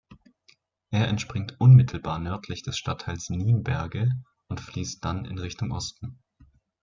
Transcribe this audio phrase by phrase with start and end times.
[0.89, 4.09] Er entspringt unmittelbar nördlich des Stadtteils Nienberge
[4.47, 6.17] und fließt dann in Richtung Osten.